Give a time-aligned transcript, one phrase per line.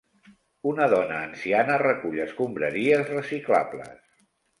[0.69, 3.93] Una dona anciana recull escombraries reciclables.